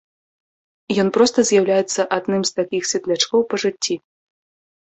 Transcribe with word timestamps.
Ён 1.03 1.07
проста 1.17 1.39
з'яўляецца 1.49 2.01
адным 2.19 2.41
з 2.51 2.57
такіх 2.61 2.83
светлячкоў 2.93 3.41
па 3.53 3.61
жыцці. 3.67 3.95